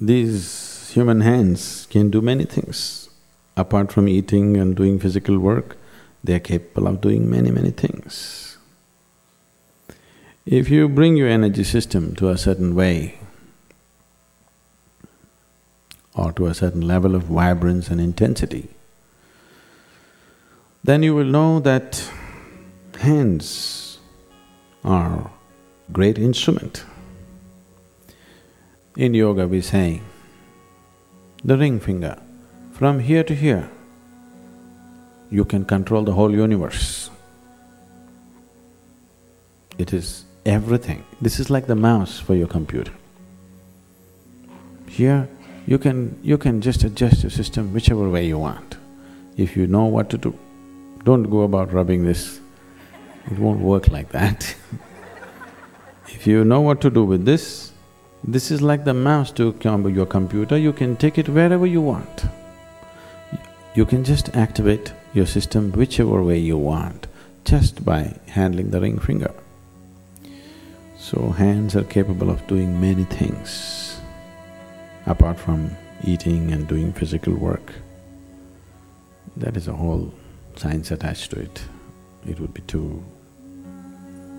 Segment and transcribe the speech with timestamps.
[0.00, 3.10] these human hands can do many things.
[3.56, 5.76] Apart from eating and doing physical work,
[6.24, 8.56] they are capable of doing many, many things.
[10.46, 13.18] If you bring your energy system to a certain way
[16.14, 18.68] or to a certain level of vibrance and intensity,
[20.82, 22.10] then you will know that
[22.98, 23.98] hands
[24.82, 25.30] are
[25.92, 26.84] great instrument.
[28.96, 30.00] In yoga we say,
[31.44, 32.20] the ring finger,
[32.72, 33.70] from here to here,
[35.30, 37.10] you can control the whole universe.
[39.78, 41.04] It is everything.
[41.20, 42.92] This is like the mouse for your computer.
[44.88, 45.28] Here,
[45.66, 46.18] you can…
[46.22, 48.76] you can just adjust your system whichever way you want,
[49.36, 50.36] if you know what to do.
[51.04, 52.40] Don't go about rubbing this,
[53.30, 54.54] it won't work like that
[56.12, 57.69] If you know what to do with this,
[58.24, 62.24] this is like the mouse to your computer, you can take it wherever you want.
[63.74, 67.06] You can just activate your system whichever way you want,
[67.44, 69.32] just by handling the ring finger.
[70.98, 74.00] So hands are capable of doing many things,
[75.06, 75.70] apart from
[76.04, 77.72] eating and doing physical work.
[79.36, 80.12] That is a whole
[80.56, 81.62] science attached to it.
[82.26, 83.02] It would be too…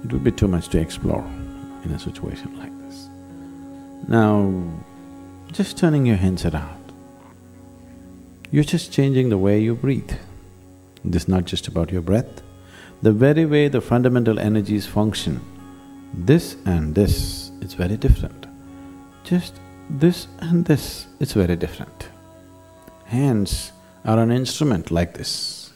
[0.04, 1.26] it would be too much to explore
[1.84, 3.10] in a situation like this.
[4.08, 4.52] Now,
[5.52, 6.92] just turning your hands around,
[8.52, 10.12] you're just changing the way you breathe.
[11.06, 12.42] This is not just about your breath,
[13.02, 15.42] the very way the fundamental energies function,
[16.14, 18.46] this and this, it's very different.
[19.24, 22.10] Just this and this, it's very different.
[23.06, 23.72] Hands
[24.06, 25.74] are an instrument like this.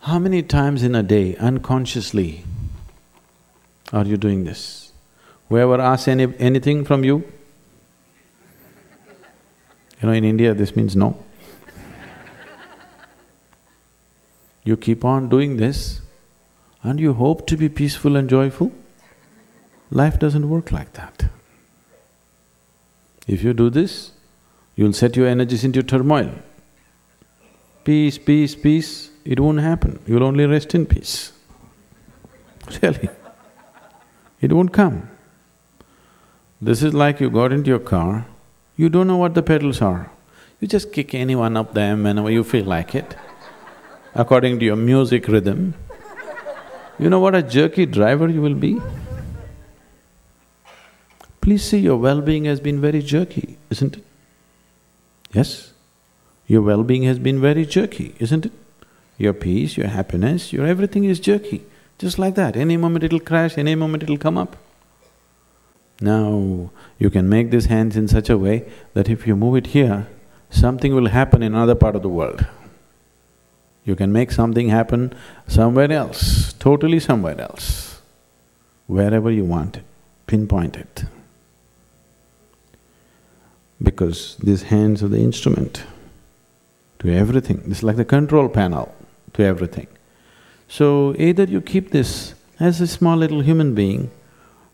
[0.00, 2.44] How many times in a day unconsciously
[3.92, 4.85] are you doing this?
[5.48, 7.24] Whoever asks any, anything from you,
[10.00, 11.22] you know, in India this means no.
[14.64, 16.00] you keep on doing this
[16.82, 18.72] and you hope to be peaceful and joyful.
[19.90, 21.26] Life doesn't work like that.
[23.28, 24.10] If you do this,
[24.74, 26.30] you'll set your energies into turmoil.
[27.84, 31.32] Peace, peace, peace, it won't happen, you'll only rest in peace.
[32.82, 33.08] Really,
[34.40, 35.08] it won't come.
[36.60, 38.26] This is like you got into your car,
[38.76, 40.10] you don't know what the pedals are.
[40.60, 43.14] You just kick any one of them whenever you feel like it,
[44.14, 45.74] according to your music rhythm.
[46.98, 48.80] You know what a jerky driver you will be?
[51.42, 54.04] Please see, your well-being has been very jerky, isn't it?
[55.32, 55.72] Yes?
[56.46, 58.52] Your well-being has been very jerky, isn't it?
[59.18, 61.64] Your peace, your happiness, your everything is jerky,
[61.98, 62.56] just like that.
[62.56, 64.56] Any moment it'll crash, any moment it'll come up.
[66.00, 69.68] Now, you can make these hands in such a way that if you move it
[69.68, 70.06] here,
[70.50, 72.46] something will happen in another part of the world.
[73.84, 75.14] You can make something happen
[75.46, 78.02] somewhere else, totally somewhere else,
[78.86, 79.84] wherever you want it,
[80.26, 81.04] pinpoint it.
[83.82, 85.84] Because these hands are the instrument
[86.98, 88.94] to everything, this is like the control panel
[89.34, 89.86] to everything.
[90.68, 94.10] So either you keep this as a small little human being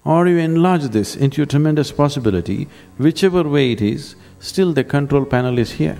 [0.04, 2.68] or you enlarge this into a tremendous possibility,
[2.98, 5.96] whichever way it is, still the control panel is here.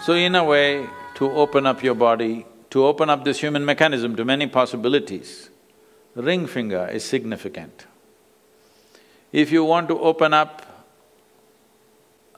[0.00, 4.16] So in a way, to open up your body, to open up this human mechanism
[4.16, 5.50] to many possibilities,
[6.14, 7.86] ring finger is significant.
[9.30, 10.66] If you want to open up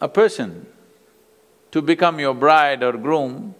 [0.00, 0.66] a person
[1.70, 3.54] to become your bride or groom,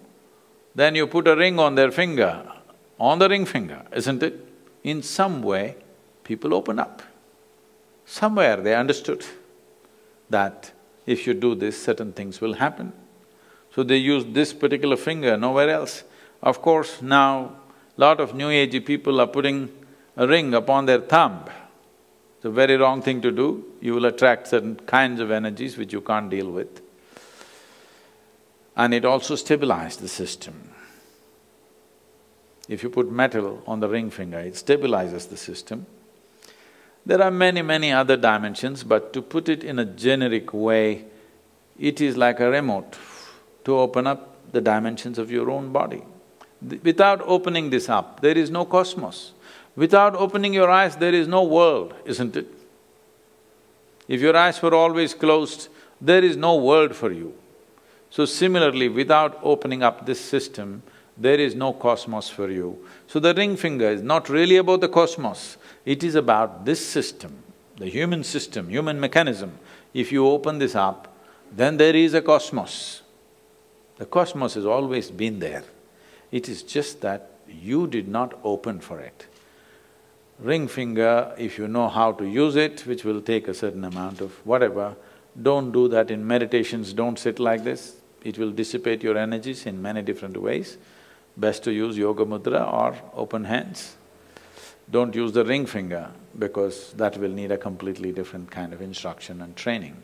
[0.75, 2.51] then you put a ring on their finger
[2.99, 4.47] on the ring finger, isn't it?
[4.83, 5.75] In some way,
[6.23, 7.01] people open up.
[8.05, 9.25] Somewhere they understood
[10.29, 10.71] that
[11.05, 12.93] if you do this, certain things will happen.
[13.73, 16.03] So they use this particular finger, nowhere else.
[16.41, 17.57] Of course, now
[17.97, 19.69] lot of new agey people are putting
[20.17, 21.45] a ring upon their thumb.
[22.37, 25.93] It's a very wrong thing to do, you will attract certain kinds of energies which
[25.93, 26.81] you can't deal with.
[28.75, 30.71] And it also stabilizes the system.
[32.67, 35.85] If you put metal on the ring finger, it stabilizes the system.
[37.05, 41.05] There are many, many other dimensions, but to put it in a generic way,
[41.79, 42.97] it is like a remote
[43.65, 46.01] to open up the dimensions of your own body.
[46.83, 49.33] Without opening this up, there is no cosmos.
[49.75, 52.47] Without opening your eyes, there is no world, isn't it?
[54.07, 55.67] If your eyes were always closed,
[55.99, 57.35] there is no world for you.
[58.09, 60.81] So similarly, without opening up this system,
[61.17, 62.85] there is no cosmos for you.
[63.07, 67.43] So the ring finger is not really about the cosmos, it is about this system,
[67.77, 69.57] the human system, human mechanism.
[69.93, 71.15] If you open this up,
[71.51, 73.01] then there is a cosmos.
[73.97, 75.63] The cosmos has always been there.
[76.31, 79.27] It is just that you did not open for it.
[80.39, 84.19] Ring finger, if you know how to use it, which will take a certain amount
[84.19, 84.95] of whatever,
[85.41, 87.95] don't do that in meditations, don't sit like this.
[88.23, 90.77] It will dissipate your energies in many different ways.
[91.37, 93.97] Best to use yoga mudra or open hands.
[94.89, 99.41] Don't use the ring finger because that will need a completely different kind of instruction
[99.41, 99.97] and training.